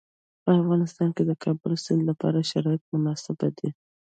[0.43, 3.69] په افغانستان کې د کابل سیند لپاره شرایط مناسب دي.